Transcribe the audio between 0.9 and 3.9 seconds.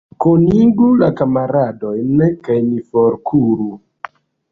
la kamaradojn, kaj ni forkuru.